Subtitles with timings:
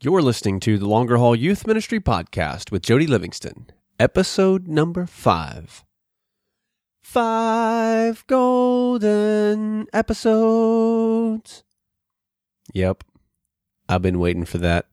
[0.00, 3.66] You're listening to the Longer Haul Youth Ministry Podcast with Jody Livingston,
[3.98, 5.84] episode number five.
[7.02, 11.64] Five golden episodes.
[12.72, 13.02] Yep,
[13.88, 14.86] I've been waiting for that.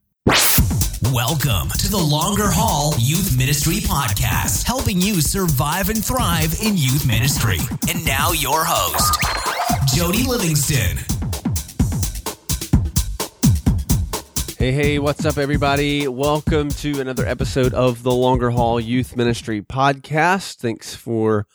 [1.14, 7.06] Welcome to the Longer Haul Youth Ministry Podcast, helping you survive and thrive in youth
[7.06, 7.60] ministry.
[7.88, 9.22] And now, your host,
[9.96, 11.14] Jody Livingston.
[14.66, 16.07] Hey, hey, what's up, everybody?
[16.07, 20.55] Welcome to another episode of the Longer Haul Youth Ministry Podcast.
[20.55, 21.45] Thanks for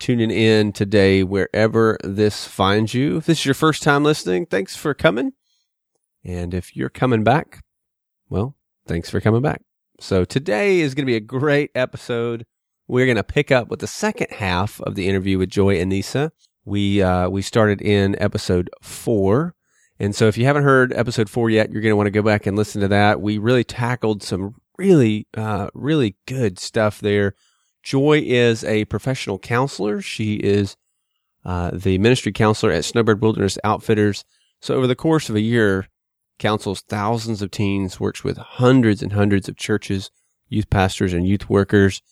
[0.00, 3.18] tuning in today, wherever this finds you.
[3.18, 5.34] If this is your first time listening, thanks for coming.
[6.24, 7.62] And if you're coming back,
[8.28, 9.62] well, thanks for coming back.
[10.00, 12.46] So today is going to be a great episode.
[12.88, 16.32] We're going to pick up with the second half of the interview with Joy Anisa.
[16.64, 19.54] We, uh, we started in episode four
[19.98, 22.22] and so if you haven't heard episode four yet, you're going to want to go
[22.22, 23.20] back and listen to that.
[23.20, 27.34] We really tackled some really, uh, really good stuff there.
[27.82, 30.02] Joy is a professional counselor.
[30.02, 30.76] She is
[31.44, 34.24] uh, the ministry counselor at Snowbird Wilderness Outfitters.
[34.60, 35.88] So over the course of a year,
[36.38, 40.10] counsels thousands of teens, works with hundreds and hundreds of churches,
[40.48, 42.02] youth pastors, and youth workers.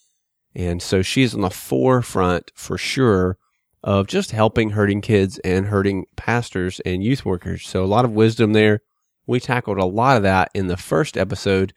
[0.55, 3.37] And so she is on the forefront for sure
[3.85, 7.69] of just helping hurting kids and hurting pastors and youth workers.
[7.69, 8.81] So a lot of wisdom there.
[9.27, 11.75] We tackled a lot of that in the first episode.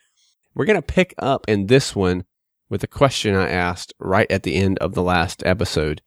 [0.55, 2.23] We're going to pick up in this one
[2.69, 6.01] with a question I asked right at the end of the last episode.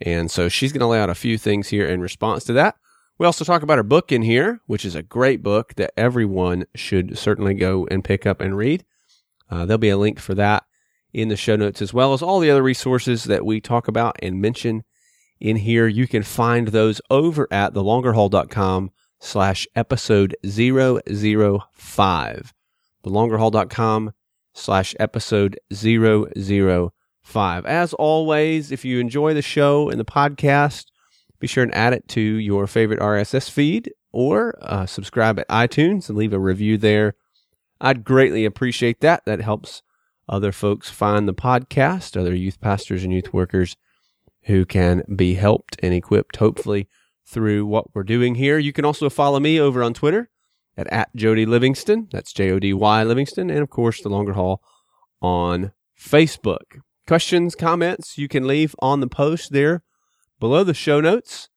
[0.00, 2.76] And so she's going to lay out a few things here in response to that.
[3.18, 6.66] We also talk about her book in here, which is a great book that everyone
[6.74, 8.84] should certainly go and pick up and read.
[9.50, 10.64] Uh, there'll be a link for that
[11.14, 14.16] in the show notes as well as all the other resources that we talk about
[14.20, 14.84] and mention
[15.40, 15.86] in here.
[15.86, 22.54] You can find those over at thelongerhaul.com slash episode 005.
[23.04, 24.12] Thelongerhaul.com
[24.54, 27.66] slash episode 005.
[27.66, 30.86] As always, if you enjoy the show and the podcast,
[31.38, 36.08] be sure and add it to your favorite RSS feed or uh, subscribe at iTunes
[36.08, 37.14] and leave a review there.
[37.80, 39.24] I'd greatly appreciate that.
[39.26, 39.82] That helps
[40.28, 43.76] other folks find the podcast, other youth pastors and youth workers
[44.46, 46.88] who can be helped and equipped, hopefully,
[47.26, 48.58] through what we're doing here.
[48.58, 50.30] You can also follow me over on Twitter
[50.76, 52.08] at, at Jody Livingston.
[52.12, 53.50] That's J O D Y Livingston.
[53.50, 54.62] And of course, the longer haul
[55.20, 56.80] on Facebook.
[57.06, 59.82] Questions, comments you can leave on the post there
[60.38, 61.48] below the show notes.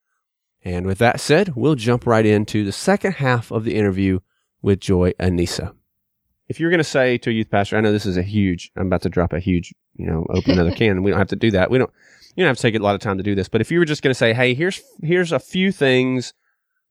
[0.63, 4.19] And with that said, we'll jump right into the second half of the interview
[4.61, 5.73] with Joy Anisa.
[6.47, 8.71] If you're going to say to a youth pastor, I know this is a huge,
[8.75, 11.03] I'm about to drop a huge, you know, open another can.
[11.03, 11.69] We don't have to do that.
[11.71, 11.91] We don't,
[12.39, 13.79] you don't have to take a lot of time to do this, but if you
[13.79, 16.33] were just going to say, hey, here's here's a few things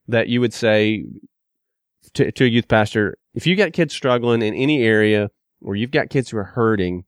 [0.06, 1.06] that you would say
[2.12, 5.30] to, to a youth pastor, if you got kids struggling in any area
[5.62, 7.04] or you've got kids who are hurting,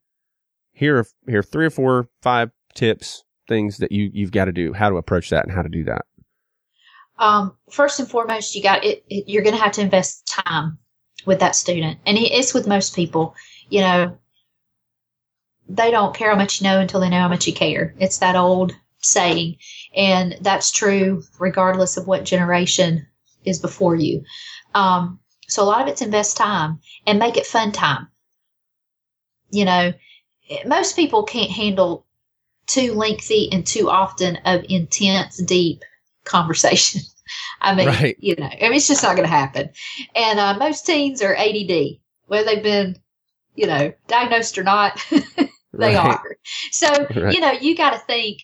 [0.72, 4.52] here are, here are three or four, five tips, things that you you've got to
[4.52, 6.06] do, how to approach that, and how to do that.
[7.18, 10.78] Um, first and foremost, you got it, it you're going to have to invest time
[11.26, 13.34] with that student, and it's with most people.
[13.68, 14.18] You know,
[15.70, 17.94] they don't care how much you know until they know how much you care.
[17.98, 19.56] It's that old saying.
[19.94, 23.06] And that's true regardless of what generation
[23.44, 24.24] is before you.
[24.74, 28.08] Um, so a lot of it's invest time and make it fun time.
[29.50, 29.92] You know,
[30.66, 32.06] most people can't handle
[32.66, 35.82] too lengthy and too often of intense, deep
[36.24, 37.00] conversation.
[37.60, 38.16] I mean, right.
[38.18, 39.70] you know, I mean, it's just not going to happen.
[40.16, 42.96] And uh, most teens are ADD, whether they've been,
[43.54, 45.04] you know, diagnosed or not.
[45.78, 46.18] They right.
[46.18, 46.36] are.
[46.72, 47.32] So, right.
[47.32, 48.42] you know, you got to think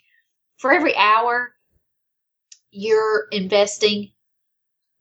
[0.59, 1.53] for every hour
[2.71, 4.13] you're investing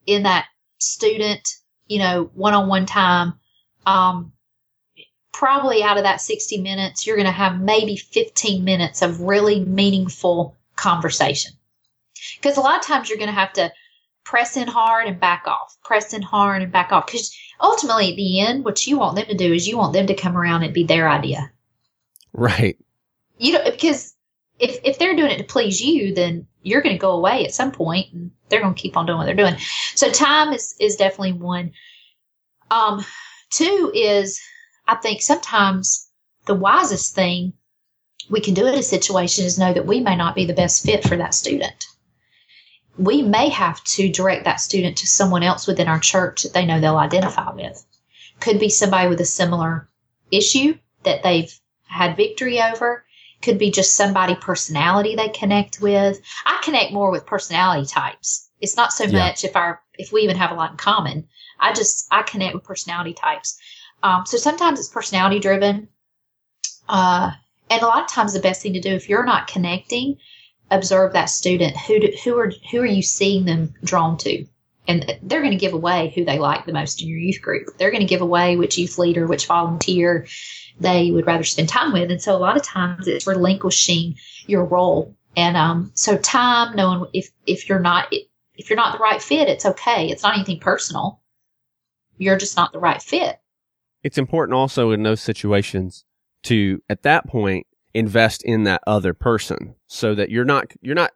[0.08, 0.46] in that
[0.80, 1.48] student,
[1.88, 3.34] you know, one on one time,
[3.86, 4.32] um,
[5.32, 9.60] probably out of that 60 minutes, you're going to have maybe 15 minutes of really
[9.66, 11.52] meaningful conversation.
[12.38, 13.72] Because a lot of times you're going to have to
[14.24, 17.06] press in hard and back off, press in hard and back off.
[17.06, 20.08] Because ultimately, at the end, what you want them to do is you want them
[20.08, 21.52] to come around and be their idea.
[22.38, 22.78] Right.
[23.38, 24.14] You know, because
[24.60, 27.54] if if they're doing it to please you, then you're going to go away at
[27.54, 29.56] some point, and they're going to keep on doing what they're doing.
[29.96, 31.72] So time is is definitely one.
[32.70, 33.06] Um,
[33.52, 34.42] two is
[34.86, 36.10] I think sometimes
[36.46, 37.54] the wisest thing
[38.30, 40.86] we can do in a situation is know that we may not be the best
[40.86, 41.86] fit for that student.
[42.98, 46.66] We may have to direct that student to someone else within our church that they
[46.66, 47.86] know they'll identify with.
[48.42, 49.88] Could be somebody with a similar
[50.32, 51.58] issue that they've
[51.96, 53.06] had victory over.
[53.42, 56.20] Could be just somebody personality they connect with.
[56.46, 58.50] I connect more with personality types.
[58.62, 59.20] It's not so yeah.
[59.20, 61.28] much if our if we even have a lot in common.
[61.60, 63.58] I just I connect with personality types.
[64.04, 65.88] Um, so sometimes it's personality driven,
[66.90, 67.32] uh,
[67.70, 70.18] and a lot of times the best thing to do if you're not connecting,
[70.72, 71.78] observe that student.
[71.78, 74.46] Who do, who are who are you seeing them drawn to?
[74.88, 77.70] And they're going to give away who they like the most in your youth group.
[77.78, 80.28] They're going to give away which youth leader, which volunteer
[80.80, 82.12] they would rather spend time with.
[82.12, 84.16] And so a lot of times it's relinquishing
[84.46, 85.16] your role.
[85.36, 88.14] And um, so time, knowing if if you're not
[88.58, 90.10] if you're not the right fit, it's okay.
[90.10, 91.22] It's not anything personal.
[92.18, 93.40] You're just not the right fit.
[94.04, 96.06] It's important also in those situations
[96.44, 101.12] to, at that point, invest in that other person so that you're not, you're not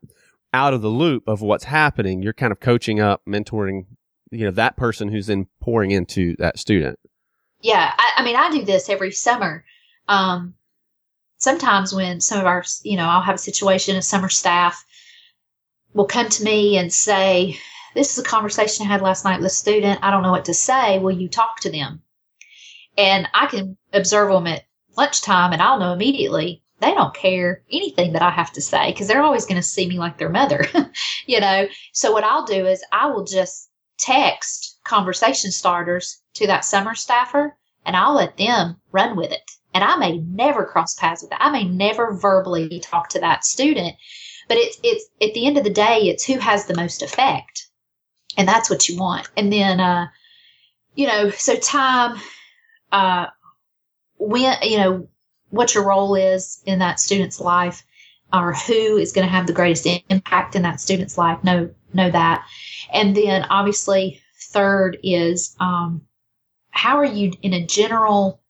[0.53, 2.21] out of the loop of what's happening.
[2.21, 3.85] You're kind of coaching up, mentoring,
[4.31, 6.99] you know, that person who's then pouring into that student.
[7.61, 7.93] Yeah.
[7.97, 9.63] I, I mean, I do this every summer.
[10.07, 10.55] Um,
[11.37, 14.83] sometimes when some of our, you know, I'll have a situation, a summer staff
[15.93, 17.57] will come to me and say,
[17.95, 19.99] This is a conversation I had last night with a student.
[20.01, 20.99] I don't know what to say.
[20.99, 22.01] Will you talk to them?
[22.97, 24.63] And I can observe them at
[24.97, 29.07] lunchtime and I'll know immediately they don't care anything that I have to say because
[29.07, 30.65] they're always going to see me like their mother,
[31.25, 31.67] you know.
[31.93, 37.57] So what I'll do is I will just text conversation starters to that summer staffer
[37.85, 39.51] and I'll let them run with it.
[39.73, 41.43] And I may never cross paths with that.
[41.43, 43.95] I may never verbally talk to that student,
[44.47, 47.67] but it's it's at the end of the day, it's who has the most effect,
[48.35, 49.29] and that's what you want.
[49.37, 50.07] And then, uh,
[50.95, 52.19] you know, so time,
[52.91, 53.27] uh,
[54.17, 55.07] when you know
[55.49, 57.83] what your role is in that student's life,
[58.31, 61.43] or who is going to have the greatest impact in that student's life.
[61.43, 62.45] Know know that,
[62.93, 66.01] and then obviously, third is um,
[66.69, 68.41] how are you in a general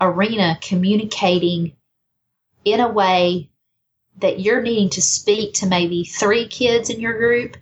[0.00, 1.72] arena communicating
[2.64, 3.50] in a way
[4.18, 7.56] that you're needing to speak to maybe three kids in your group,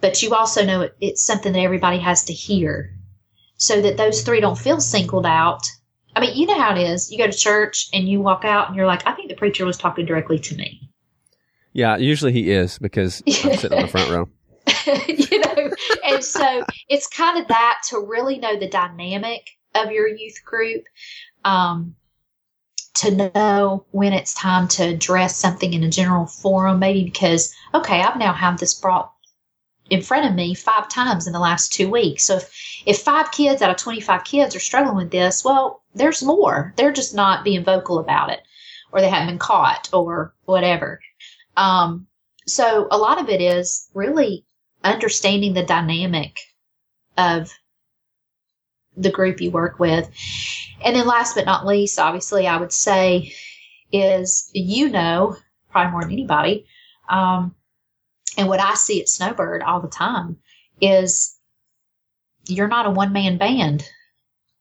[0.00, 2.94] but you also know it, it's something that everybody has to hear
[3.56, 5.66] so that those three don't feel singled out.
[6.16, 7.10] I mean, you know how it is.
[7.10, 9.64] You go to church and you walk out and you're like, I think the preacher
[9.64, 10.88] was talking directly to me.
[11.72, 14.28] Yeah, usually he is because I'm sitting on the front row.
[15.06, 15.70] you know,
[16.06, 20.84] and so it's kind of that to really know the dynamic of your youth group.
[21.44, 21.96] Um,
[22.94, 28.00] to know when it's time to address something in a general forum, maybe because, okay,
[28.00, 29.12] I've now had this brought
[29.90, 32.24] in front of me five times in the last two weeks.
[32.24, 36.22] So if, if five kids out of 25 kids are struggling with this, well, there's
[36.22, 36.72] more.
[36.76, 38.40] They're just not being vocal about it
[38.92, 41.00] or they haven't been caught or whatever.
[41.56, 42.06] Um,
[42.46, 44.44] so a lot of it is really
[44.82, 46.38] understanding the dynamic
[47.18, 47.52] of
[48.96, 50.08] the group you work with.
[50.84, 53.34] And then last but not least, obviously, I would say
[53.92, 55.36] is you know,
[55.70, 56.66] probably more than anybody,
[57.08, 57.54] um,
[58.36, 60.38] and what I see at Snowbird all the time
[60.80, 61.36] is
[62.46, 63.88] you're not a one man band.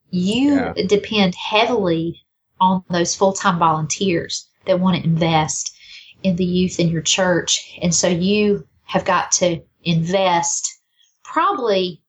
[0.09, 0.73] You yeah.
[0.87, 2.21] depend heavily
[2.59, 5.75] on those full time volunteers that want to invest
[6.21, 7.77] in the youth in your church.
[7.81, 10.79] And so you have got to invest
[11.23, 12.01] probably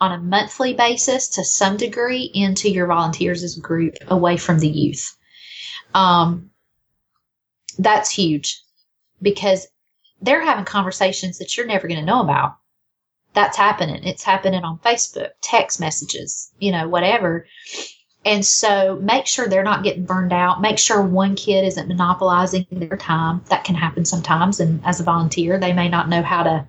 [0.00, 4.58] on a monthly basis to some degree into your volunteers as a group away from
[4.58, 5.16] the youth.
[5.94, 6.50] Um,
[7.78, 8.60] that's huge
[9.22, 9.66] because
[10.20, 12.56] they're having conversations that you're never going to know about.
[13.34, 14.02] That's happening.
[14.04, 17.46] It's happening on Facebook, text messages, you know, whatever.
[18.24, 20.60] And so make sure they're not getting burned out.
[20.60, 23.42] Make sure one kid isn't monopolizing their time.
[23.50, 24.58] That can happen sometimes.
[24.58, 26.66] And as a volunteer, they may not know how to,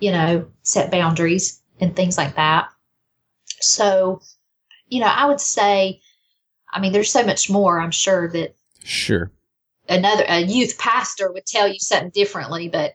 [0.00, 2.68] you know, set boundaries and things like that.
[3.60, 4.20] So,
[4.88, 6.00] you know, I would say,
[6.70, 7.80] I mean, there's so much more.
[7.80, 9.30] I'm sure that sure
[9.92, 12.94] another a youth pastor would tell you something differently, but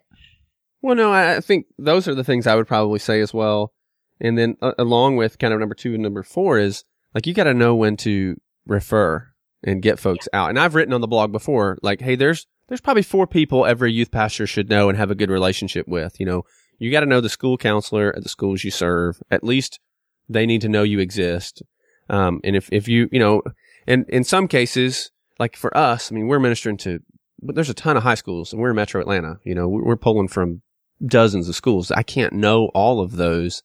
[0.81, 3.73] well, no, I think those are the things I would probably say as well.
[4.19, 7.33] And then uh, along with kind of number two and number four is like you
[7.33, 9.27] got to know when to refer
[9.63, 10.43] and get folks yeah.
[10.43, 10.49] out.
[10.49, 13.91] And I've written on the blog before, like, hey, there's there's probably four people every
[13.91, 16.19] youth pastor should know and have a good relationship with.
[16.19, 16.43] You know,
[16.79, 19.21] you got to know the school counselor at the schools you serve.
[19.31, 19.79] At least
[20.29, 21.63] they need to know you exist.
[22.09, 23.41] Um, and if, if you, you know,
[23.85, 26.99] and in some cases, like for us, I mean, we're ministering to,
[27.41, 29.95] but there's a ton of high schools and we're in metro Atlanta, you know, we're
[29.95, 30.61] pulling from
[31.05, 31.91] dozens of schools.
[31.91, 33.63] I can't know all of those.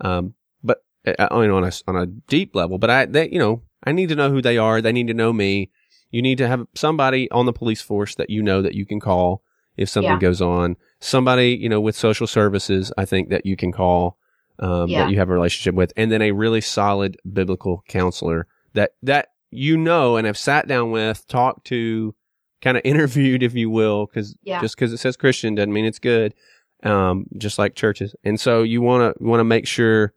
[0.00, 3.38] Um, but uh you know, on a, on a deep level, but I, they, you
[3.38, 4.80] know, I need to know who they are.
[4.80, 5.70] They need to know me.
[6.10, 9.00] You need to have somebody on the police force that you know that you can
[9.00, 9.42] call
[9.76, 10.18] if something yeah.
[10.18, 10.76] goes on.
[11.00, 14.18] Somebody, you know, with social services, I think that you can call,
[14.58, 15.04] um, yeah.
[15.04, 19.31] that you have a relationship with, and then a really solid biblical counselor that, that
[19.52, 22.14] you know and have sat down with, talked to,
[22.60, 24.60] kind of interviewed, if you will, because yeah.
[24.60, 26.34] just because it says Christian doesn't mean it's good.
[26.82, 28.12] Um, just like churches.
[28.24, 30.14] And so you want to, want to make sure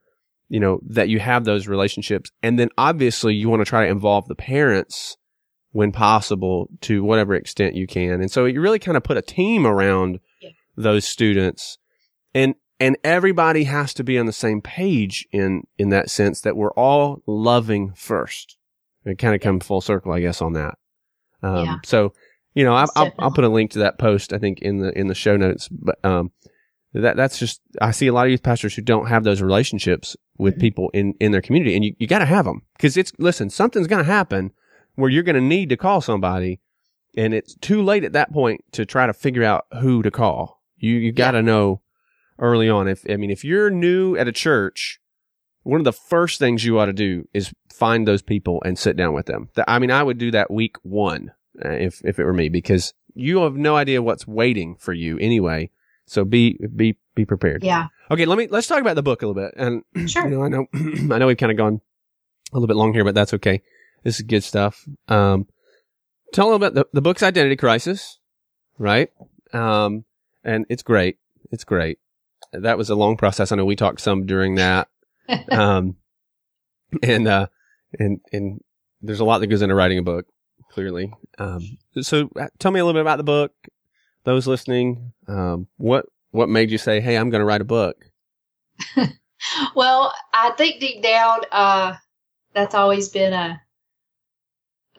[0.49, 2.31] you know, that you have those relationships.
[2.43, 5.17] And then obviously you want to try to involve the parents
[5.71, 8.21] when possible to whatever extent you can.
[8.21, 10.51] And so you really kind of put a team around Yeah.
[10.77, 11.77] those students
[12.33, 16.55] and, and everybody has to be on the same page in, in that sense that
[16.55, 18.57] we're all loving first.
[19.05, 20.77] It kind of come full circle, I guess, on that.
[21.43, 21.75] Um, Yeah.
[21.83, 22.13] so,
[22.53, 24.97] you know, I, I'll, I'll put a link to that post, I think, in the,
[24.97, 26.31] in the show notes, but, um,
[26.93, 30.15] that, that's just, I see a lot of youth pastors who don't have those relationships
[30.37, 30.61] with Mhm.
[30.61, 33.49] people in, in their community and you, you got to have them because it's, listen,
[33.49, 34.51] something's going to happen
[34.95, 36.61] where you're going to need to call somebody
[37.17, 40.61] and it's too late at that point to try to figure out who to call.
[40.77, 41.81] You, you got to know
[42.39, 42.87] early on.
[42.87, 44.99] If, I mean, if you're new at a church,
[45.65, 48.95] one of the first things you ought to do is find those people and sit
[48.95, 49.49] down with them.
[49.67, 51.31] I mean, I would do that week one
[51.63, 55.17] uh, if, if it were me because you have no idea what's waiting for you
[55.17, 55.71] anyway.
[56.05, 57.63] So be, be, be prepared.
[57.63, 57.87] Yeah.
[58.11, 59.53] Okay, let me let's talk about the book a little bit.
[59.57, 60.23] And Sure.
[60.25, 60.67] you know, I know
[61.15, 61.81] I know we've kind of gone
[62.53, 63.63] a little bit long here, but that's okay.
[64.03, 64.85] This is good stuff.
[65.07, 65.47] Um,
[66.31, 68.19] tell them about the the book's identity crisis,
[68.77, 69.09] right?
[69.51, 70.05] Um,
[70.43, 71.17] and it's great.
[71.51, 71.97] It's great.
[72.53, 73.51] That was a long process.
[73.51, 74.87] I know we talked some during that.
[75.51, 75.95] um,
[77.03, 77.47] and uh,
[77.99, 78.61] and and
[79.01, 80.25] there's a lot that goes into writing a book.
[80.71, 81.13] Clearly.
[81.37, 83.53] Um, so uh, tell me a little bit about the book.
[84.25, 87.97] Those listening, um, what what made you say, "Hey, I'm going to write a book"?
[89.75, 91.95] Well, I think deep down, uh,
[92.53, 93.61] that's always been a,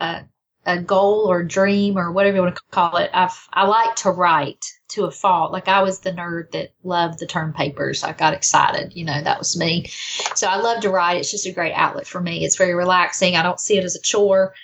[0.01, 0.25] a
[0.67, 3.11] a goal or dream or whatever you want to call it.
[3.15, 5.53] I've I like to write to a fault.
[5.53, 8.03] Like I was the nerd that loved the term papers.
[8.03, 8.95] I got excited.
[8.95, 9.87] You know, that was me.
[10.35, 11.19] So I love to write.
[11.19, 12.45] It's just a great outlet for me.
[12.45, 13.37] It's very relaxing.
[13.37, 14.55] I don't see it as a chore.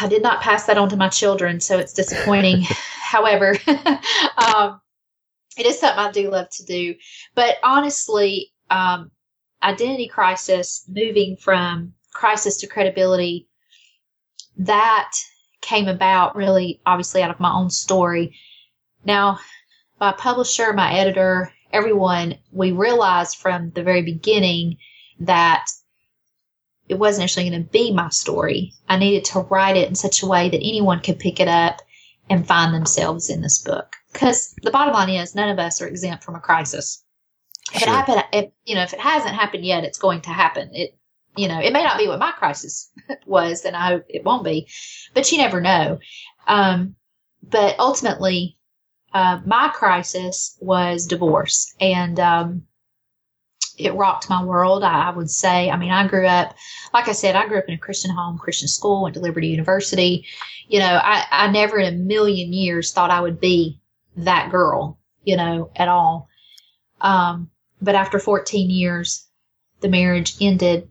[0.00, 2.62] I did not pass that on to my children, so it's disappointing.
[3.02, 3.56] However,
[4.36, 4.80] um,
[5.56, 6.94] it is something I do love to do.
[7.34, 9.10] But honestly, um,
[9.62, 13.48] identity crisis, moving from crisis to credibility,
[14.60, 15.12] that
[15.62, 18.36] came about really obviously out of my own story.
[19.04, 19.38] Now,
[19.98, 24.76] my publisher, my editor, everyone, we realized from the very beginning
[25.20, 25.66] that
[26.88, 28.72] it wasn't actually going to be my story.
[28.88, 31.80] I needed to write it in such a way that anyone could pick it up
[32.28, 33.96] and find themselves in this book.
[34.12, 37.02] Because the bottom line is, none of us are exempt from a crisis.
[37.72, 37.88] If Sure.
[37.88, 40.70] it happened, if, you know, if it hasn't happened yet, it's going to happen.
[40.74, 40.98] It,
[41.36, 42.90] you know, it may not be what my crisis
[43.26, 44.68] was, and I hope it won't be,
[45.14, 45.98] but you never know.
[46.46, 46.96] Um,
[47.42, 48.58] but ultimately,
[49.12, 52.62] uh, my crisis was divorce, and um,
[53.78, 54.84] it rocked my world.
[54.84, 55.70] I, I would say.
[55.70, 56.54] I mean, I grew up,
[56.92, 59.48] like I said, I grew up in a Christian home, Christian school, went to Liberty
[59.48, 60.26] University.
[60.68, 63.80] You know, I, I never in a million years thought I would be
[64.16, 64.98] that girl.
[65.24, 66.28] You know, at all.
[67.00, 67.50] Um,
[67.82, 69.26] but after 14 years,
[69.80, 70.89] the marriage ended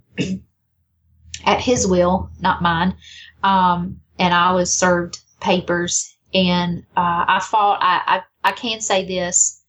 [1.45, 2.95] at his will, not mine.
[3.43, 9.05] Um, and I was served papers and, uh, I fought, I, I, I can say
[9.05, 9.63] this.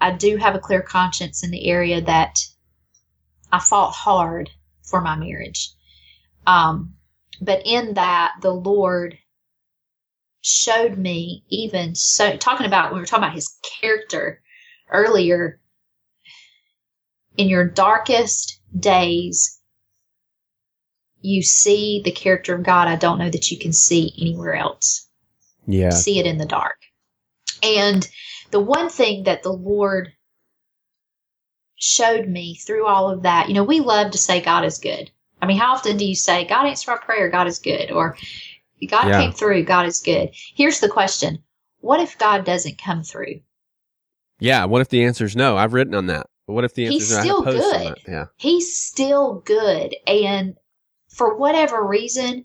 [0.00, 2.38] I do have a clear conscience in the area that
[3.52, 4.50] I fought hard
[4.82, 5.70] for my marriage.
[6.46, 6.94] Um,
[7.40, 9.18] but in that, the Lord
[10.42, 14.40] showed me even so, talking about, we were talking about his character
[14.90, 15.60] earlier,
[17.36, 19.55] in your darkest days,
[21.26, 22.86] you see the character of God.
[22.86, 25.08] I don't know that you can see anywhere else.
[25.66, 25.90] Yeah.
[25.90, 26.76] See it in the dark.
[27.62, 28.08] And
[28.52, 30.12] the one thing that the Lord
[31.74, 35.10] showed me through all of that, you know, we love to say God is good.
[35.42, 37.90] I mean, how often do you say, God answered my prayer, God is good?
[37.90, 38.16] Or
[38.88, 39.20] God Yeah.
[39.20, 40.30] came through, God is good.
[40.32, 41.42] Here's the question.
[41.80, 43.40] What if God doesn't come through?
[44.38, 44.64] Yeah.
[44.66, 45.56] What if the answer is no?
[45.56, 46.28] I've written on that.
[46.46, 47.16] What if the answer is no?
[47.16, 48.02] Had still a post on good.
[48.06, 48.24] Yeah.
[48.36, 49.96] he's still good.
[50.06, 50.54] And
[51.16, 52.44] for whatever reason,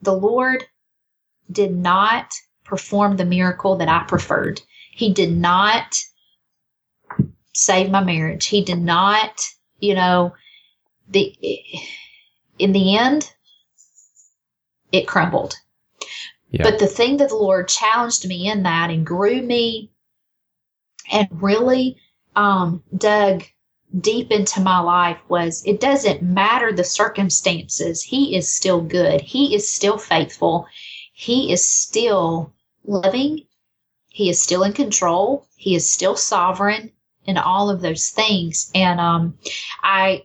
[0.00, 0.64] the Lord
[1.50, 2.32] did not
[2.64, 4.60] perform the miracle that I preferred.
[4.92, 6.00] He did not
[7.52, 8.46] save my marriage.
[8.46, 9.40] He did not,
[9.80, 10.32] you know,
[11.08, 11.34] the
[12.58, 13.32] in the end
[14.92, 15.56] it crumbled.
[16.50, 16.62] Yeah.
[16.62, 19.90] But the thing that the Lord challenged me in that and grew me
[21.10, 21.96] and really
[22.36, 23.42] um, dug
[24.00, 28.02] deep into my life was it doesn't matter the circumstances.
[28.02, 29.20] He is still good.
[29.20, 30.66] He is still faithful.
[31.12, 32.52] He is still
[32.84, 33.46] loving.
[34.08, 35.46] He is still in control.
[35.56, 36.92] He is still sovereign
[37.26, 38.70] and all of those things.
[38.74, 39.38] And um,
[39.82, 40.24] I,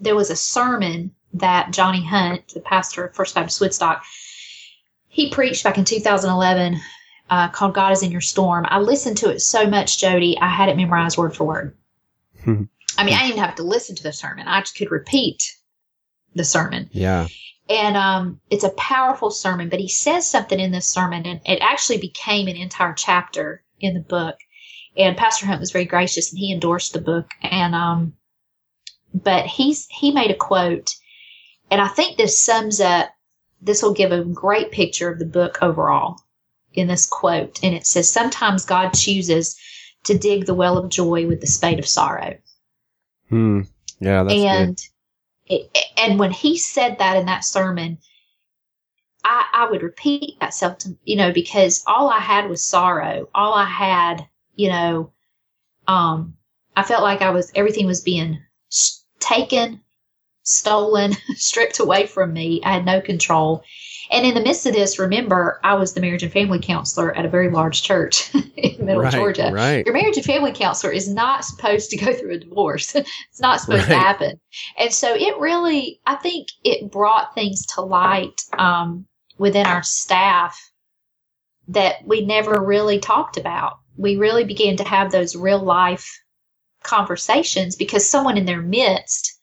[0.00, 4.04] there was a sermon that Johnny Hunt, the pastor of First Baptist Woodstock,
[5.08, 6.80] he preached back in 2011
[7.28, 8.66] uh, called God is in Your Storm.
[8.68, 11.76] I listened to it so much, Jody, I had it memorized word for word.
[12.46, 12.62] Hmm.
[12.96, 14.46] I mean, I didn't have to listen to the sermon.
[14.46, 15.42] I just could repeat
[16.34, 16.88] the sermon.
[16.92, 17.26] Yeah.
[17.68, 21.58] And um, it's a powerful sermon, but he says something in this sermon, and it
[21.60, 24.36] actually became an entire chapter in the book.
[24.96, 27.28] And Pastor Hunt was very gracious, and he endorsed the book.
[27.42, 28.14] And um,
[29.12, 30.94] but he's he made a quote,
[31.70, 33.10] and I think this sums up.
[33.60, 36.20] This will give a great picture of the book overall
[36.72, 39.58] in this quote, and it says, "Sometimes God chooses
[40.06, 42.36] to dig the well of joy with the spade of sorrow."
[43.28, 43.62] Hmm.
[44.00, 44.82] Yeah, that's and
[45.46, 47.98] it, and when he said that in that sermon,
[49.24, 53.28] I, I would repeat that self to you know because all I had was sorrow.
[53.34, 55.12] All I had, you know,
[55.88, 56.36] um,
[56.76, 58.40] I felt like I was everything was being
[59.18, 59.80] taken,
[60.42, 62.60] stolen, stripped away from me.
[62.62, 63.64] I had no control.
[64.10, 67.24] And in the midst of this, remember, I was the marriage and family counselor at
[67.24, 69.50] a very large church in Middle right, Georgia.
[69.52, 69.84] Right.
[69.84, 72.94] Your marriage and family counselor is not supposed to go through a divorce.
[72.94, 74.40] it's not supposed to happen.
[74.78, 79.06] And so it really, I think it brought things to light um,
[79.38, 80.58] within our staff
[81.68, 83.78] that we never really talked about.
[83.96, 86.20] We really began to have those real life
[86.82, 89.40] conversations because someone in their midst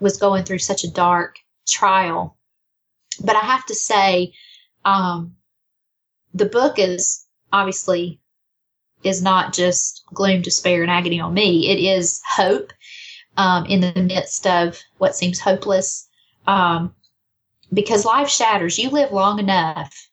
[0.00, 1.36] was going through such a dark
[1.68, 2.36] trial.
[3.22, 4.32] But I have to say,
[4.84, 5.36] um,
[6.32, 8.20] the book is obviously
[9.02, 11.68] is not just gloom, despair, and agony on me.
[11.68, 12.72] It is hope
[13.36, 16.08] um, in the midst of what seems hopeless.
[16.46, 16.94] Um,
[17.72, 18.78] because life shatters.
[18.78, 20.08] You live long enough,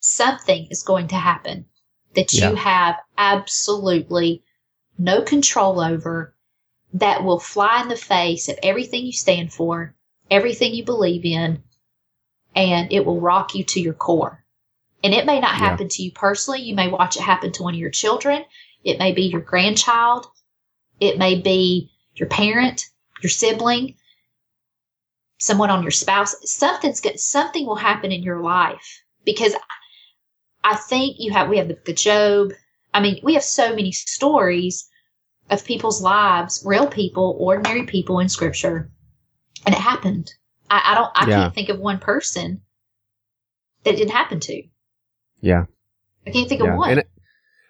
[0.00, 1.66] something is going to happen
[2.14, 2.54] that you Yeah.
[2.54, 4.42] have absolutely
[4.98, 6.34] no control over
[6.92, 9.94] that will fly in the face of everything you stand for,
[10.30, 11.62] everything you believe in,
[12.54, 14.44] and it will rock you to your core.
[15.02, 15.58] And it may not Yeah.
[15.70, 16.62] happen to you personally.
[16.62, 18.44] You may watch it happen to one of your children.
[18.82, 20.26] It may be your grandchild.
[21.00, 22.86] It may be your parent,
[23.22, 23.96] your sibling,
[25.38, 26.34] someone on your spouse.
[26.44, 27.18] Something's good.
[27.20, 29.54] Something will happen in your life because
[30.62, 32.52] I think you have, we have the, the Job.
[32.94, 34.88] I mean, we have so many stories
[35.50, 38.90] of people's lives, real people, ordinary people in scripture.
[39.66, 40.32] And it happened.
[40.70, 41.42] I, I don't, I Yeah.
[41.42, 42.62] can't think of one person
[43.84, 44.62] that it didn't happen to.
[45.40, 45.64] Yeah.
[46.26, 46.72] I can't think yeah.
[46.72, 46.90] of one.
[46.90, 47.04] And,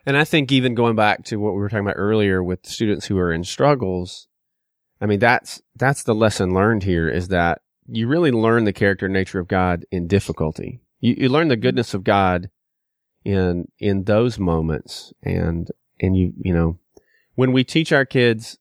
[0.07, 3.07] and I think even going back to what we were talking about earlier with students
[3.07, 4.29] who are in struggles,
[5.01, 9.07] I mean, that's, that's the lesson learned here is that you really learn the character
[9.07, 10.81] and nature of God in difficulty.
[11.01, 12.49] You, you learn the goodness of God
[13.25, 15.13] in, in those moments.
[15.23, 15.69] And,
[16.01, 16.79] and you, you know,
[17.35, 18.59] when we teach our kids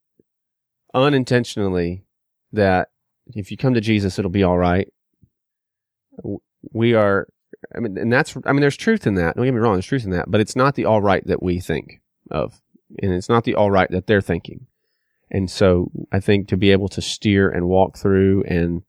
[0.94, 2.06] unintentionally
[2.52, 2.90] that
[3.28, 4.88] if you come to Jesus, it'll be all right.
[6.72, 7.28] We are,
[7.76, 9.36] I mean, and that's, I mean, there's truth in that.
[9.36, 11.42] Don't get me wrong, there's truth in that, but it's not the all right that
[11.42, 12.62] we think of.
[13.02, 14.68] And it's not the all right that they're thinking.
[15.32, 18.84] And so I think to be able to steer and walk through and,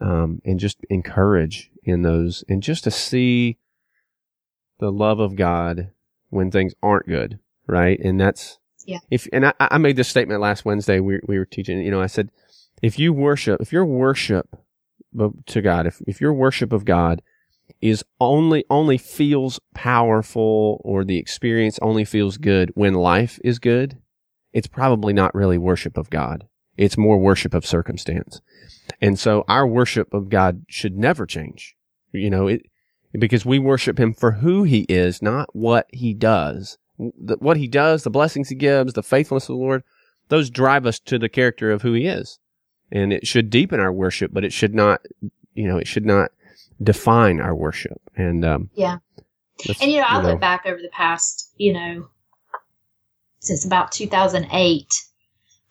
[0.00, 3.58] um, and just encourage in those and just to see
[4.80, 5.90] the love of God
[6.30, 7.98] when things aren't good, right?
[8.00, 8.98] And that's, Yeah.
[9.10, 10.98] if, and I, I made this statement last Wednesday.
[10.98, 12.30] We, we were teaching, you know, I said,
[12.84, 14.56] if you worship, if your worship
[15.46, 17.22] to God, if, if your worship of God
[17.80, 23.96] is only, only feels powerful or the experience only feels good when life is good,
[24.52, 26.46] it's probably not really worship of God.
[26.76, 28.42] It's more worship of circumstance.
[29.00, 31.74] And so our worship of God should never change.
[32.12, 32.66] You know, it,
[33.18, 36.76] because we worship him for who he is, not what he does.
[36.98, 39.84] The, what he does, the blessings he gives, the faithfulness of the Lord,
[40.28, 42.38] those drive us to the character of who he is.
[42.92, 45.00] And it should deepen our worship, but it should not,
[45.54, 46.30] you know, it should not
[46.82, 48.00] define our worship.
[48.16, 48.98] And, um, Yeah.
[49.80, 52.08] And you know, I look back over the past, you know,
[53.40, 54.92] since about 2008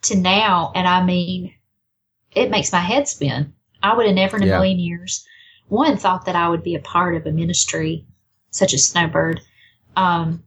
[0.03, 1.53] to now, and I mean,
[2.31, 3.53] it makes my head spin.
[3.81, 4.57] I would have never in a Yeah.
[4.57, 5.25] million years,
[5.67, 8.05] one, thought that I would be a part of a ministry
[8.51, 9.41] such as Snowbird.
[9.95, 10.43] Um,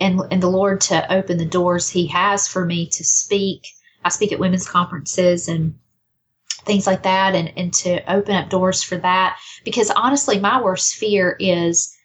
[0.00, 3.66] and, and the Lord to open the doors He has for me to speak.
[4.04, 5.78] I speak at women's conferences and
[6.64, 9.38] things like that, and, and to open up doors for that.
[9.64, 11.96] Because honestly, my worst fear is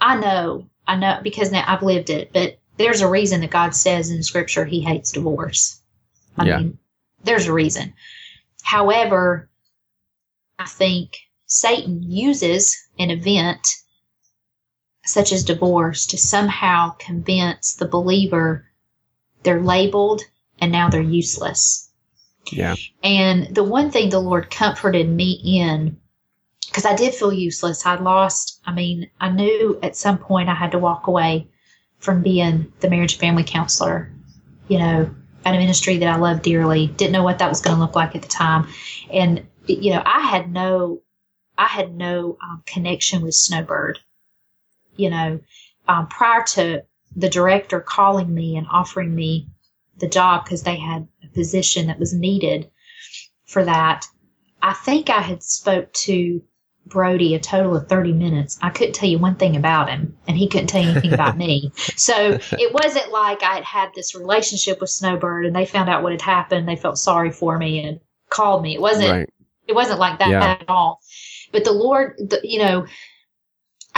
[0.00, 3.74] I know, I know, because now I've lived it, but there's a reason that God
[3.74, 5.80] says in Scripture He hates divorce.
[6.36, 6.58] I Yeah.
[6.58, 6.78] mean,
[7.24, 7.94] there's a reason.
[8.62, 9.48] However,
[10.58, 13.66] I think Satan uses an event
[15.04, 18.67] such as divorce to somehow convince the believer
[19.42, 20.22] they're labeled
[20.60, 21.90] and now they're useless.
[22.50, 25.96] yeah, And the one thing the Lord comforted me in,
[26.66, 27.86] because I did feel useless.
[27.86, 31.48] I lost, I mean, I knew at some point I had to walk away
[31.98, 34.10] from being the marriage family counselor,
[34.68, 36.88] you know, at a ministry that I love dearly.
[36.88, 38.68] Didn't know what that was going to look like at the time.
[39.10, 41.02] And, you know, I had no,
[41.56, 43.98] I had no um, connection with Snowbird.
[44.96, 45.40] You know,
[45.86, 46.82] um, prior to
[47.16, 49.48] the director calling me and offering me
[49.98, 52.70] the job because they had a position that was needed
[53.46, 54.06] for that,
[54.62, 56.42] I think I had spoke to
[56.86, 58.58] Brody a total of 30 minutes.
[58.62, 61.36] I couldn't tell you one thing about him, and he couldn't tell you anything about
[61.36, 61.72] me.
[61.96, 66.02] So it wasn't like I had had this relationship with Snowbird, and they found out
[66.02, 66.68] what had happened.
[66.68, 68.74] They felt sorry for me and called me.
[68.74, 69.10] It wasn't.
[69.10, 69.30] Right.
[69.66, 70.44] It wasn't like that yeah.
[70.60, 71.00] at all.
[71.52, 72.86] But the Lord, the, you know,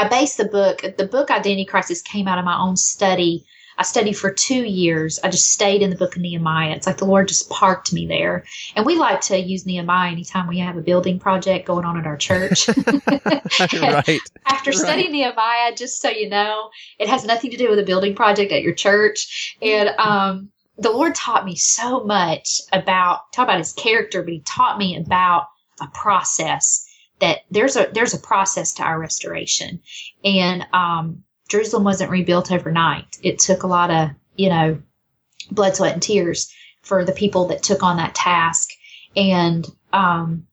[0.00, 0.84] I based the book.
[0.96, 3.44] The book Identity Crisis came out of my own study
[3.80, 5.18] I studied for two years.
[5.24, 6.72] I just stayed in the book of Nehemiah.
[6.72, 8.44] It's like the Lord just parked me there.
[8.76, 12.06] And we like to use Nehemiah anytime we have a building project going on at
[12.06, 12.68] our church.
[13.80, 14.20] right.
[14.44, 15.12] After studying right.
[15.12, 18.62] Nehemiah, just so you know, it has nothing to do with a building project at
[18.62, 19.56] your church.
[19.62, 24.40] And um, the Lord taught me so much about talk about his character, but he
[24.40, 25.46] taught me about
[25.80, 26.86] a process
[27.20, 29.80] that there's a there's a process to our restoration.
[30.24, 33.18] And um Jerusalem wasn't rebuilt overnight.
[33.22, 34.80] It took a lot of, you know,
[35.50, 36.50] blood, sweat, and tears
[36.82, 38.70] for the people that took on that task.
[39.16, 40.46] And, um,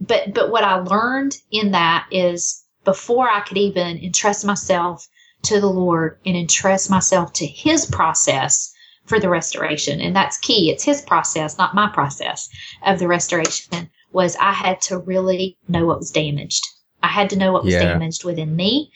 [0.00, 5.06] but, but what I learned in that is before I could even entrust myself
[5.42, 8.72] to the Lord and entrust myself to His process
[9.04, 10.70] for the restoration, and that's key.
[10.70, 12.48] It's His process, not my process
[12.84, 16.64] of the restoration, was I had to really know what was damaged.
[17.02, 17.84] I had to know what was yeah.
[17.84, 18.90] damaged within me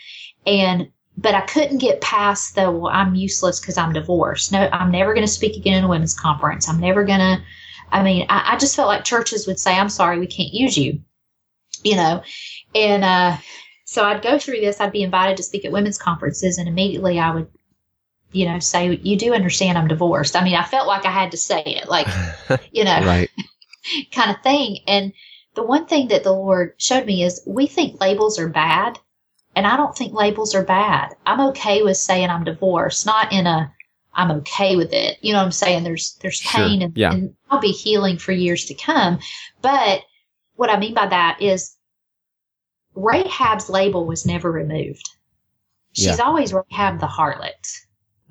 [0.46, 4.51] and but I couldn't get past the, well, I'm useless because I'm divorced.
[4.51, 6.68] No, I'm never going to speak again in a women's conference.
[6.68, 7.42] I'm never going to,
[7.90, 10.77] I mean, I, I, just felt like churches would say, I'm sorry, we can't use
[10.77, 11.01] you,
[11.85, 12.22] you know?
[12.75, 13.37] And, uh,
[13.85, 14.81] so I'd go through this.
[14.81, 17.48] I'd be invited to speak at women's conferences and immediately I would,
[18.33, 20.35] you know, say, you do understand I'm divorced.
[20.35, 22.07] I mean, I felt like I had to say it, like,
[22.72, 23.31] you know, right.
[24.12, 24.79] kind of thing.
[24.87, 25.12] And
[25.55, 28.99] the one thing that the Lord showed me is we think labels are bad
[29.55, 31.14] and I don't think labels are bad.
[31.27, 33.73] I'm okay with saying I'm divorced, not in a
[34.14, 35.18] I'm okay with it.
[35.23, 35.85] You know what I'm saying?
[35.85, 36.87] There's there's pain sure.
[36.87, 37.12] and, yeah.
[37.12, 39.18] and I'll be healing for years to come.
[39.61, 40.03] But
[40.55, 41.77] what I mean by that is
[42.95, 45.09] Rahab's label was never removed.
[45.92, 46.25] She's yeah.
[46.25, 47.81] always Rahab the harlot.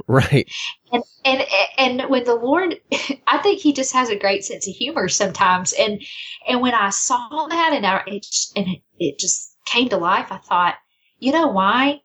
[0.08, 0.50] Right.
[0.92, 1.46] And and
[1.78, 2.80] and when the Lord
[3.28, 5.74] I think he just has a great sense of humor sometimes.
[5.74, 6.02] And
[6.48, 10.32] and when I saw that and I it and it, it just came to life,
[10.32, 10.76] I thought,
[11.20, 12.02] you know why?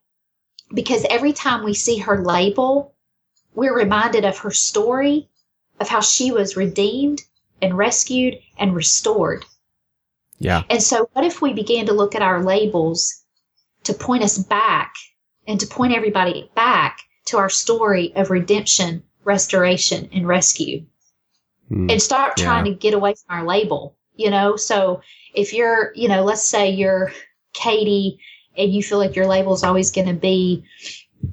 [0.74, 2.94] Because every time we see her label,
[3.54, 5.28] we're reminded of her story,
[5.80, 7.22] of how she was redeemed
[7.62, 9.44] and rescued and restored.
[10.38, 10.62] Yeah.
[10.68, 13.24] And so, what if we began to look at our labels
[13.85, 14.94] to point us back
[15.46, 20.84] and to point everybody back to our story of redemption, restoration, and rescue?
[21.70, 22.44] Mm, and start yeah.
[22.44, 24.56] trying to get away from our label, you know?
[24.56, 25.00] So,
[25.34, 27.12] if you're, you know, let's say you're
[27.52, 28.18] Katie
[28.56, 30.64] and you feel like your label is always going to be,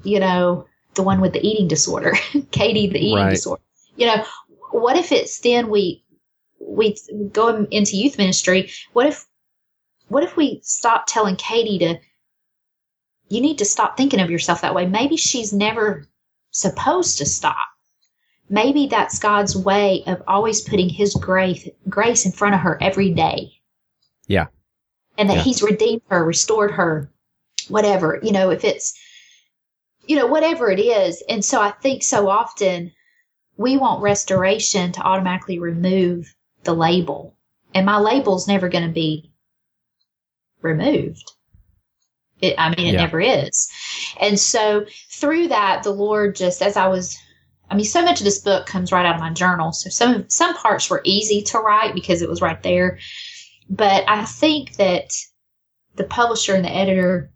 [0.04, 2.14] you know, the one with the eating disorder,
[2.52, 3.32] Katie, the eating right.
[3.32, 3.62] disorder.
[3.96, 4.26] You know,
[4.72, 6.04] what if it's then we
[6.60, 6.98] we
[7.32, 8.72] go into youth ministry?
[8.94, 9.26] What if
[10.08, 12.00] what if we stop telling Katie to
[13.34, 14.86] you need to stop thinking of yourself that way?
[14.86, 16.08] Maybe she's never
[16.52, 17.58] supposed to stop.
[18.50, 23.12] Maybe that's God's way of always putting His grace grace in front of her every
[23.12, 23.54] day.
[24.28, 24.48] Yeah.
[25.18, 25.44] And that yeah.
[25.44, 27.10] He's redeemed her, restored her,
[27.68, 28.94] whatever, you know, if it's,
[30.06, 31.24] you know, whatever it is.
[31.30, 32.92] And so I think so often
[33.58, 37.38] we want restoration to automatically remove the label.
[37.74, 39.32] And my label's never going to be
[40.62, 41.32] removed.
[42.44, 43.02] It, I mean, it yeah.
[43.02, 43.70] never is.
[44.20, 47.18] And so through that, the Lord just, as I was,
[47.72, 49.72] I mean, so much of this book comes right out of my journal.
[49.72, 53.00] So some, some parts were easy to write because it was right there.
[53.70, 55.14] But I think that
[55.96, 57.32] the publisher and the editor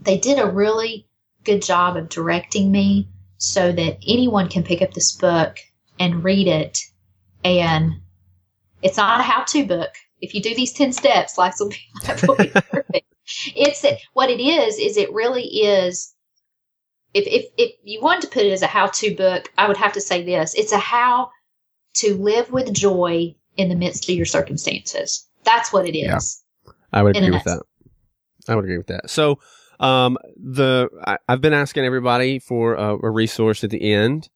[0.00, 1.06] they did a really
[1.44, 5.58] good job of directing me so that anyone can pick up this book
[5.98, 6.80] and read it.
[7.44, 8.00] And
[8.82, 9.90] it's not a how to book.
[10.20, 13.09] If you do these 10 steps, life will be, life will be perfect.
[13.56, 16.14] It's what it is, is it really is.
[17.12, 19.76] If, if, if you want to put it as a how to book, I would
[19.76, 21.30] have to say this it's a how
[21.94, 25.28] to live with joy in the midst of your circumstances.
[25.44, 26.42] That's what it is.
[26.66, 27.62] Yeah, I would agree with that.
[28.48, 29.10] I would agree with that.
[29.10, 29.38] So,
[29.80, 34.28] um, the I, have been asking everybody for a, a, resource at the end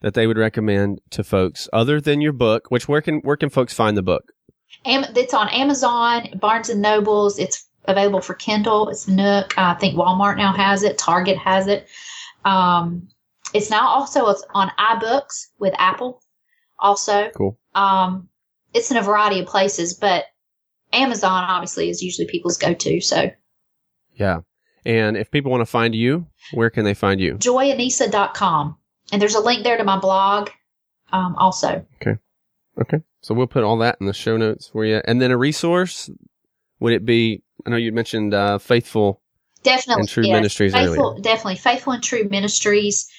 [0.00, 2.70] that they would recommend to folks other than your book.
[2.70, 4.32] Which where can where can folks find the book?
[4.84, 7.38] Am, it's on Amazon, Barnes and Nobles.
[7.38, 8.88] It's available for Kindle.
[8.88, 9.58] It's Nook.
[9.58, 10.98] I think Walmart now has it.
[10.98, 11.88] Target has it.
[12.44, 13.08] Um,
[13.54, 16.22] it's now also on iBooks with Apple.
[16.78, 17.58] Also, cool.
[17.74, 18.28] Um,
[18.74, 20.26] it's in a variety of places, but
[20.92, 23.00] Amazon obviously is usually people's go-to.
[23.00, 23.30] So,
[24.14, 24.40] yeah.
[24.84, 27.34] And if people want to find you, where can they find you?
[27.34, 28.76] joyanisa.com.
[29.10, 30.50] And there's a link there to my blog
[31.12, 31.84] um, also.
[32.00, 32.18] Okay.
[32.80, 32.98] Okay.
[33.20, 35.00] So we'll put all that in the show notes for you.
[35.04, 36.10] And then a resource,
[36.80, 39.20] would it be, I know you mentioned uh, Faithful
[39.62, 40.32] definitely, and True yes.
[40.32, 41.22] Ministries Faithful, earlier.
[41.22, 41.56] Definitely.
[41.56, 43.10] Faithful and True Ministries,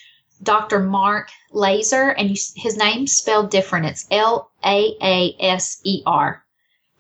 [0.44, 0.80] Dr.
[0.80, 3.86] Mark Laaser, and you, his name's spelled different.
[3.86, 6.44] It's L A A S E R.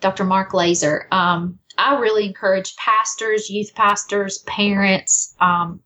[0.01, 0.23] Dr.
[0.23, 1.07] Mark Laaser.
[1.11, 5.35] Um, I really encourage pastors, youth pastors, parents.
[5.39, 5.81] Um,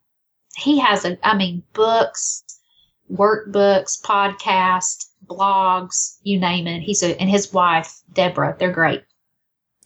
[0.56, 2.44] he has a, I mean, books,
[3.12, 6.82] workbooks, podcasts, blogs, you name it.
[6.82, 9.04] He's a, and his wife, Deborah, they're great.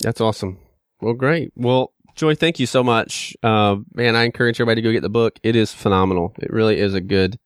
[0.01, 0.59] That's awesome.
[1.01, 1.51] Well, great.
[1.55, 3.37] Well, Joy, thank you so much.
[3.43, 5.39] Uh, man, I encourage everybody to go get the book.
[5.43, 6.33] It is phenomenal.
[6.39, 7.37] It really is a good,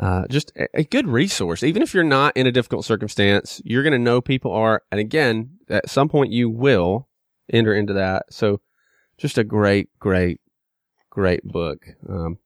[0.00, 1.62] uh, just a, a good resource.
[1.62, 4.82] Even if you're not in a difficult circumstance, you're going to know people are.
[4.90, 7.08] And again, at some point you will
[7.52, 8.24] enter into that.
[8.30, 8.60] So
[9.18, 10.40] just a great, great,
[11.10, 11.86] great book.
[12.08, 12.38] Um,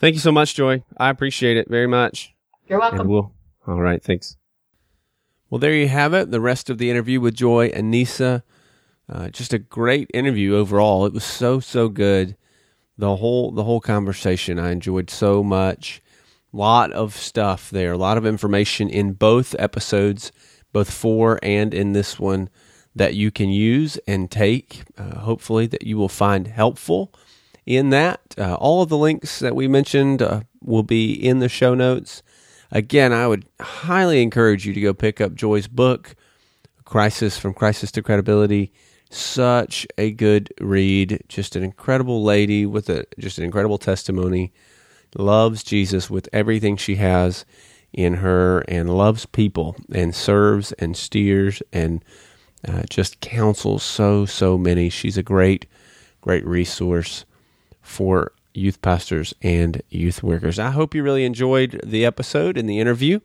[0.00, 0.82] thank you so much, Joy.
[0.96, 2.34] I appreciate it very much.
[2.66, 3.06] You're welcome.
[3.06, 3.32] We'll,
[3.68, 4.02] all right.
[4.02, 4.36] Thanks.
[5.48, 6.32] Well, there you have it.
[6.32, 8.42] The rest of the interview with Joy Anisa.
[9.10, 11.04] Uh, just a great interview overall.
[11.04, 12.36] It was so so good.
[12.96, 16.00] The whole the whole conversation I enjoyed so much.
[16.52, 17.92] Lot of stuff there.
[17.92, 20.30] A lot of information in both episodes,
[20.72, 22.50] both four and in this one,
[22.94, 24.82] that you can use and take.
[24.96, 27.12] Uh, hopefully that you will find helpful
[27.66, 28.20] in that.
[28.38, 32.22] Uh, all of the links that we mentioned uh, will be in the show notes.
[32.70, 36.14] Again, I would highly encourage you to go pick up Joy's book,
[36.84, 38.72] Crisis from Crisis to Credibility
[39.10, 41.22] such a good read.
[41.28, 44.52] Just an incredible lady with a just an incredible testimony.
[45.16, 47.44] Loves Jesus with everything she has
[47.92, 52.04] in her, and loves people, and serves and steers and
[52.66, 54.88] uh, just counsels so so many.
[54.88, 55.66] She's a great
[56.20, 57.24] great resource
[57.82, 60.58] for youth pastors and youth workers.
[60.58, 63.20] I hope you really enjoyed the episode and the interview